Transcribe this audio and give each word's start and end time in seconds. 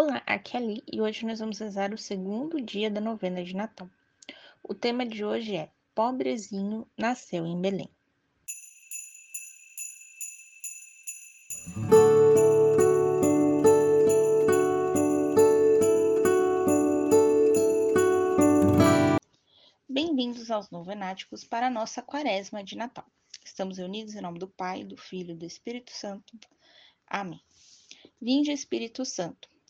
Olá, 0.00 0.22
aqui 0.26 0.56
é 0.56 0.60
a 0.60 0.62
Li 0.62 0.84
e 0.86 1.00
hoje 1.00 1.26
nós 1.26 1.40
vamos 1.40 1.58
rezar 1.58 1.92
o 1.92 1.98
segundo 1.98 2.60
dia 2.60 2.88
da 2.88 3.00
novena 3.00 3.42
de 3.42 3.52
Natal. 3.52 3.90
O 4.62 4.72
tema 4.72 5.04
de 5.04 5.24
hoje 5.24 5.56
é 5.56 5.72
Pobrezinho 5.92 6.88
nasceu 6.96 7.44
em 7.44 7.60
Belém. 7.60 7.90
Bem-vindos 19.88 20.48
aos 20.48 20.70
novenáticos 20.70 21.42
para 21.42 21.66
a 21.66 21.70
nossa 21.70 22.00
quaresma 22.02 22.62
de 22.62 22.76
Natal. 22.76 23.04
Estamos 23.44 23.78
reunidos 23.78 24.14
em 24.14 24.20
nome 24.20 24.38
do 24.38 24.46
Pai, 24.46 24.84
do 24.84 24.96
Filho 24.96 25.32
e 25.32 25.36
do 25.36 25.44
Espírito 25.44 25.90
Santo. 25.90 26.38
Amém. 27.04 27.40
Vinde, 28.22 28.52
Espírito 28.52 29.04
Santo 29.04 29.57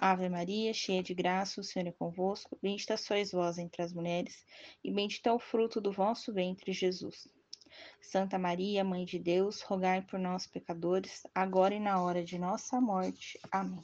Ave 0.00 0.28
Maria, 0.28 0.72
cheia 0.72 1.02
de 1.02 1.12
graça, 1.12 1.60
o 1.60 1.64
Senhor 1.64 1.88
é 1.88 1.92
convosco. 1.92 2.56
Bendita 2.62 2.96
sois 2.96 3.32
vós 3.32 3.58
entre 3.58 3.82
as 3.82 3.92
mulheres, 3.92 4.44
e 4.84 4.92
bendito 4.92 5.26
é 5.26 5.32
o 5.32 5.40
fruto 5.40 5.80
do 5.80 5.90
vosso 5.90 6.32
ventre, 6.32 6.72
Jesus. 6.72 7.26
Santa 8.00 8.38
Maria, 8.38 8.84
Mãe 8.84 9.04
de 9.04 9.18
Deus, 9.18 9.60
rogai 9.60 10.00
por 10.02 10.20
nós, 10.20 10.46
pecadores, 10.46 11.26
agora 11.34 11.74
e 11.74 11.80
na 11.80 12.00
hora 12.00 12.24
de 12.24 12.38
nossa 12.38 12.80
morte. 12.80 13.40
Amém. 13.50 13.82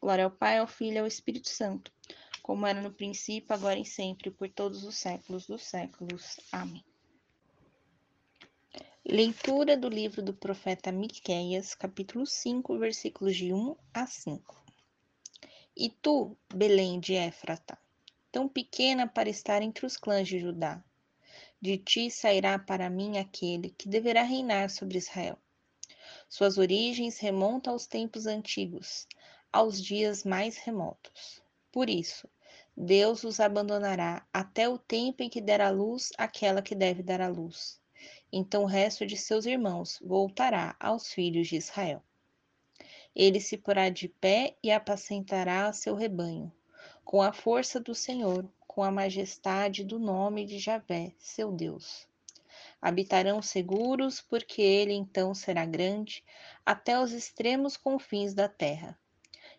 Glória 0.00 0.24
ao 0.24 0.30
Pai, 0.30 0.58
ao 0.58 0.68
Filho 0.68 0.94
e 0.94 0.98
ao 0.98 1.06
Espírito 1.06 1.48
Santo, 1.48 1.92
como 2.40 2.64
era 2.64 2.80
no 2.80 2.92
princípio, 2.92 3.52
agora 3.52 3.78
e 3.78 3.84
sempre, 3.84 4.30
por 4.30 4.48
todos 4.48 4.84
os 4.84 4.96
séculos 4.96 5.48
dos 5.48 5.64
séculos. 5.64 6.38
Amém. 6.52 6.84
Leitura 9.04 9.76
do 9.76 9.88
livro 9.88 10.22
do 10.22 10.32
profeta 10.32 10.92
Miqueias, 10.92 11.74
capítulo 11.74 12.24
5, 12.24 12.78
versículos 12.78 13.34
de 13.34 13.52
1 13.52 13.74
a 13.92 14.06
5. 14.06 14.67
E 15.80 15.88
tu, 15.88 16.36
Belém 16.52 16.98
de 16.98 17.14
Éfrata, 17.14 17.78
tão 18.32 18.48
pequena 18.48 19.06
para 19.06 19.30
estar 19.30 19.62
entre 19.62 19.86
os 19.86 19.96
clãs 19.96 20.26
de 20.26 20.40
Judá, 20.40 20.82
de 21.60 21.78
ti 21.78 22.10
sairá 22.10 22.58
para 22.58 22.90
mim 22.90 23.16
aquele 23.16 23.70
que 23.70 23.88
deverá 23.88 24.24
reinar 24.24 24.70
sobre 24.70 24.98
Israel. 24.98 25.38
Suas 26.28 26.58
origens 26.58 27.20
remontam 27.20 27.74
aos 27.74 27.86
tempos 27.86 28.26
antigos, 28.26 29.06
aos 29.52 29.80
dias 29.80 30.24
mais 30.24 30.56
remotos. 30.56 31.40
Por 31.70 31.88
isso, 31.88 32.28
Deus 32.76 33.22
os 33.22 33.38
abandonará 33.38 34.26
até 34.32 34.68
o 34.68 34.78
tempo 34.78 35.22
em 35.22 35.30
que 35.30 35.40
der 35.40 35.60
à 35.60 35.70
luz 35.70 36.10
aquela 36.18 36.60
que 36.60 36.74
deve 36.74 37.04
dar 37.04 37.20
à 37.20 37.28
luz. 37.28 37.80
Então 38.32 38.64
o 38.64 38.66
resto 38.66 39.06
de 39.06 39.16
seus 39.16 39.46
irmãos 39.46 40.00
voltará 40.02 40.74
aos 40.80 41.12
filhos 41.12 41.46
de 41.46 41.54
Israel. 41.54 42.02
Ele 43.18 43.40
se 43.40 43.56
porá 43.56 43.88
de 43.88 44.08
pé 44.08 44.56
e 44.62 44.70
apacentará 44.70 45.72
seu 45.72 45.96
rebanho, 45.96 46.52
com 47.04 47.20
a 47.20 47.32
força 47.32 47.80
do 47.80 47.92
Senhor, 47.92 48.48
com 48.64 48.80
a 48.80 48.92
majestade 48.92 49.82
do 49.82 49.98
nome 49.98 50.46
de 50.46 50.60
Javé, 50.60 51.12
seu 51.18 51.50
Deus. 51.50 52.06
Habitarão 52.80 53.42
seguros, 53.42 54.20
porque 54.20 54.62
ele 54.62 54.92
então 54.92 55.34
será 55.34 55.66
grande 55.66 56.22
até 56.64 56.96
os 56.96 57.10
extremos 57.10 57.76
confins 57.76 58.34
da 58.34 58.48
terra, 58.48 58.96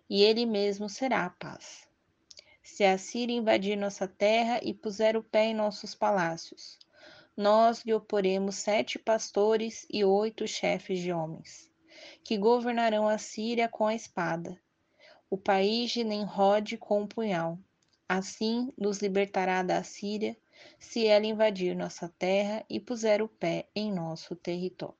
e 0.09 0.23
ele 0.23 0.45
mesmo 0.45 0.87
será 0.87 1.25
a 1.25 1.29
paz. 1.29 1.85
Se 2.63 2.85
a 2.85 2.97
Síria 2.97 3.35
invadir 3.35 3.75
nossa 3.75 4.07
terra 4.07 4.61
e 4.63 4.73
puser 4.73 5.17
o 5.17 5.23
pé 5.23 5.47
em 5.47 5.53
nossos 5.53 5.93
palácios, 5.93 6.79
nós 7.35 7.83
lhe 7.83 7.93
oporemos 7.93 8.55
sete 8.55 8.97
pastores 8.97 9.85
e 9.89 10.05
oito 10.05 10.47
chefes 10.47 10.99
de 10.99 11.11
homens 11.11 11.68
que 12.23 12.37
governarão 12.37 13.07
a 13.07 13.17
Síria 13.17 13.67
com 13.67 13.87
a 13.87 13.95
espada, 13.95 14.59
o 15.29 15.37
país 15.37 15.91
de 15.91 16.03
Nemrod 16.03 16.77
com 16.77 17.03
o 17.03 17.07
punhal. 17.07 17.59
Assim 18.07 18.73
nos 18.77 18.99
libertará 18.99 19.61
da 19.61 19.83
Síria, 19.83 20.35
se 20.79 21.05
ela 21.05 21.25
invadir 21.25 21.75
nossa 21.75 22.09
terra 22.17 22.65
e 22.69 22.79
puser 22.79 23.21
o 23.21 23.27
pé 23.27 23.67
em 23.75 23.91
nosso 23.91 24.35
território. 24.35 24.97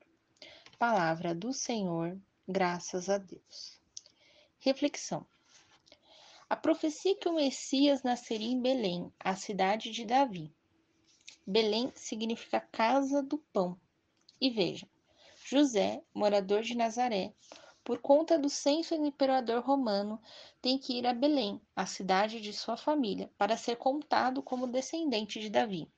Palavra 0.78 1.34
do 1.34 1.52
Senhor, 1.52 2.18
graças 2.48 3.10
a 3.10 3.18
Deus. 3.18 3.80
Reflexão. 4.60 5.26
A 6.50 6.56
profecia 6.56 7.16
que 7.16 7.28
o 7.28 7.36
Messias 7.36 8.04
nasceria 8.04 8.52
em 8.52 8.62
Belém, 8.62 9.12
a 9.20 9.36
cidade 9.36 9.92
de 9.92 10.06
Davi. 10.06 10.54
Belém 11.46 11.92
significa 11.96 12.60
casa 12.60 13.24
do 13.24 13.38
pão. 13.52 13.80
E 14.40 14.50
vejam, 14.50 14.88
José, 15.52 16.04
morador 16.14 16.62
de 16.62 16.78
Nazaré, 16.78 17.34
por 17.84 17.98
conta 17.98 18.38
do 18.38 18.48
censo 18.48 18.96
do 18.96 19.08
imperador 19.08 19.64
romano, 19.64 20.22
tem 20.62 20.78
que 20.78 20.94
ir 21.00 21.08
a 21.08 21.12
Belém, 21.12 21.60
a 21.76 21.88
cidade 21.88 22.40
de 22.40 22.54
sua 22.54 22.78
família, 22.78 23.32
para 23.36 23.58
ser 23.58 23.76
contado 23.78 24.44
como 24.44 24.68
descendente 24.68 25.40
de 25.40 25.50
Davi. 25.50 25.92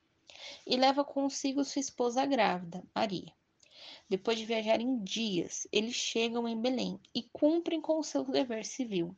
E 0.66 0.74
leva 0.74 1.04
consigo 1.04 1.62
sua 1.66 1.80
esposa 1.80 2.24
grávida, 2.24 2.82
Maria. 2.94 3.30
Depois 4.08 4.38
de 4.38 4.46
viajarem 4.46 5.04
dias, 5.04 5.68
eles 5.70 5.96
chegam 5.96 6.48
em 6.48 6.58
Belém 6.58 6.98
e 7.14 7.22
cumprem 7.24 7.78
com 7.78 7.98
o 7.98 8.02
seu 8.02 8.24
dever 8.24 8.64
civil. 8.64 9.14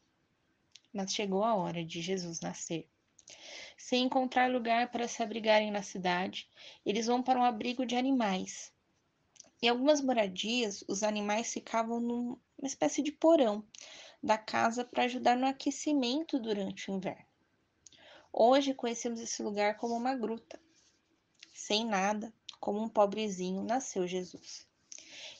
Mas 0.93 1.15
chegou 1.15 1.45
a 1.45 1.55
hora 1.55 1.85
de 1.85 2.03
Jesus 2.03 2.41
nascer. 2.41 2.89
Sem 3.79 4.07
encontrar 4.07 4.51
lugar 4.51 4.91
para 4.91 5.07
se 5.07 5.23
abrigarem 5.23 5.71
na 5.71 5.83
cidade, 5.83 6.49
eles 6.85 7.07
vão 7.07 7.23
para 7.23 7.39
um 7.39 7.45
abrigo 7.45 7.87
de 7.87 7.95
animais, 7.95 8.74
em 9.65 9.69
algumas 9.69 10.03
moradias, 10.03 10.85
os 10.87 11.03
animais 11.03 11.51
ficavam 11.51 11.99
numa 11.99 12.39
espécie 12.63 13.03
de 13.03 13.11
porão 13.11 13.65
da 14.23 14.37
casa 14.37 14.85
para 14.85 15.05
ajudar 15.05 15.39
no 15.39 15.47
aquecimento 15.47 16.39
durante 16.39 16.91
o 16.91 16.95
inverno. 16.95 17.25
Hoje 18.31 18.75
conhecemos 18.75 19.21
esse 19.21 19.43
lugar 19.43 19.79
como 19.79 19.95
uma 19.95 20.15
gruta. 20.15 20.61
Sem 21.51 21.87
nada, 21.87 22.31
como 22.61 22.79
um 22.79 22.91
pobrezinho, 22.91 23.63
nasceu 23.63 24.07
Jesus. 24.07 24.69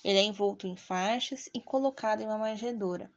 Ele 0.03 0.19
é 0.19 0.23
envolto 0.23 0.67
em 0.67 0.75
faixas 0.75 1.51
e 1.53 1.61
colocado 1.61 2.23
em 2.23 2.25
uma 2.25 2.39
manjedoura, 2.39 3.13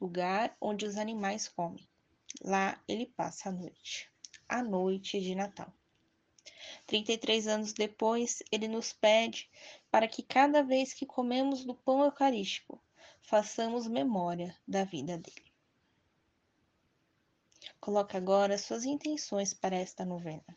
lugar 0.00 0.56
onde 0.60 0.86
os 0.86 0.96
animais 0.96 1.48
comem. 1.48 1.84
Lá 2.40 2.80
ele 2.86 3.06
passa 3.06 3.48
a 3.48 3.52
noite, 3.52 4.08
a 4.48 4.62
noite 4.62 5.20
de 5.20 5.34
Natal. 5.34 5.72
33 6.86 7.46
anos 7.48 7.72
depois, 7.72 8.42
ele 8.50 8.68
nos 8.68 8.92
pede 8.92 9.50
para 9.90 10.08
que 10.08 10.22
cada 10.22 10.62
vez 10.62 10.94
que 10.94 11.06
comemos 11.06 11.64
do 11.64 11.74
pão 11.74 12.04
eucarístico, 12.04 12.80
façamos 13.20 13.86
memória 13.86 14.56
da 14.66 14.84
vida 14.84 15.18
dele. 15.18 15.52
Coloque 17.80 18.16
agora 18.16 18.58
suas 18.58 18.84
intenções 18.84 19.52
para 19.52 19.76
esta 19.76 20.04
novena. 20.04 20.56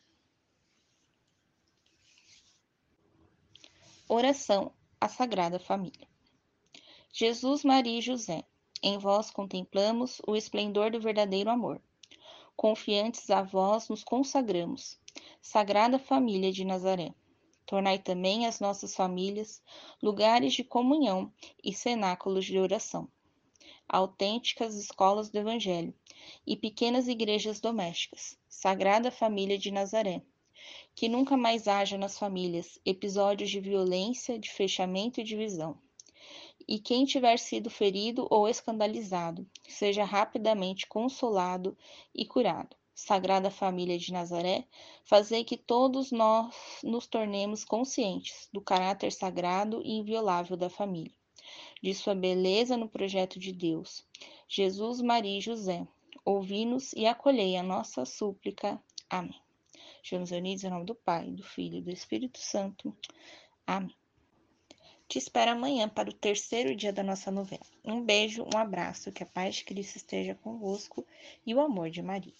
Oração 4.08 4.74
à 5.00 5.08
Sagrada 5.08 5.60
Família. 5.60 6.08
Jesus, 7.12 7.64
Maria 7.64 8.00
e 8.00 8.02
José, 8.02 8.44
em 8.82 8.98
vós 8.98 9.30
contemplamos 9.30 10.22
o 10.28 10.36
esplendor 10.36 10.92
do 10.92 11.00
verdadeiro 11.00 11.50
amor. 11.50 11.82
Confiantes 12.56 13.30
a 13.30 13.42
vós 13.42 13.88
nos 13.90 14.04
consagramos, 14.04 15.00
Sagrada 15.42 15.98
Família 15.98 16.52
de 16.52 16.66
Nazaré. 16.66 17.14
Tornai 17.66 17.98
também 17.98 18.46
as 18.46 18.60
nossas 18.60 18.94
famílias 18.94 19.64
lugares 20.04 20.54
de 20.54 20.66
comunhão 20.66 21.32
e 21.64 21.74
cenáculos 21.74 22.46
de 22.46 22.60
oração, 22.60 23.08
autênticas 23.88 24.76
escolas 24.76 25.30
do 25.30 25.40
Evangelho 25.40 25.94
e 26.46 26.58
pequenas 26.58 27.08
igrejas 27.08 27.60
domésticas. 27.62 28.38
Sagrada 28.50 29.10
Família 29.10 29.58
de 29.58 29.72
Nazaré. 29.72 30.22
Que 30.94 31.08
nunca 31.08 31.38
mais 31.38 31.68
haja 31.68 31.98
nas 31.98 32.20
famílias 32.20 32.78
episódios 32.86 33.50
de 33.50 33.62
violência, 33.62 34.38
de 34.38 34.52
fechamento 34.52 35.22
e 35.22 35.24
divisão. 35.24 35.80
E 36.68 36.80
quem 36.80 37.06
tiver 37.06 37.40
sido 37.40 37.70
ferido 37.70 38.28
ou 38.30 38.48
escandalizado, 38.48 39.48
seja 39.68 40.04
rapidamente 40.04 40.86
consolado 40.86 41.78
e 42.14 42.26
curado. 42.26 42.76
Sagrada 43.00 43.50
Família 43.50 43.98
de 43.98 44.12
Nazaré, 44.12 44.68
fazei 45.06 45.46
que 45.46 45.56
todos 45.56 46.12
nós 46.12 46.54
nos 46.84 47.08
tornemos 47.08 47.64
conscientes 47.64 48.50
do 48.52 48.60
caráter 48.60 49.12
sagrado 49.12 49.82
e 49.84 49.94
inviolável 49.94 50.58
da 50.58 50.70
família, 50.70 51.16
de 51.82 51.94
sua 51.96 52.14
beleza 52.14 52.76
no 52.76 52.90
projeto 52.90 53.40
de 53.40 53.54
Deus. 53.54 54.06
Jesus, 54.50 55.02
Maria 55.02 55.38
e 55.38 55.42
José, 55.42 55.88
ouvi-nos 56.26 56.92
e 56.92 57.06
acolhei 57.06 57.56
a 57.56 57.64
nossa 57.64 58.04
súplica. 58.04 58.82
Amém. 59.10 59.42
Estamos 60.04 60.32
unidos 60.32 60.66
em 60.66 60.70
nome 60.70 60.86
do 60.86 60.94
Pai, 60.94 61.32
do 61.32 61.44
Filho 61.44 61.78
e 61.78 61.82
do 61.82 61.92
Espírito 61.92 62.40
Santo. 62.40 62.96
Amém. 63.66 63.96
Te 65.08 65.18
espero 65.18 65.52
amanhã 65.52 65.88
para 65.88 66.10
o 66.10 66.14
terceiro 66.14 66.76
dia 66.76 66.92
da 66.92 67.02
nossa 67.02 67.32
novena. 67.32 67.66
Um 67.84 68.04
beijo, 68.04 68.44
um 68.44 68.58
abraço, 68.58 69.12
que 69.12 69.24
a 69.24 69.26
paz 69.26 69.56
de 69.56 69.64
Cristo 69.64 69.96
esteja 69.96 70.36
convosco 70.36 71.08
e 71.46 71.56
o 71.56 71.62
amor 71.62 71.90
de 71.90 72.02
Maria. 72.02 72.34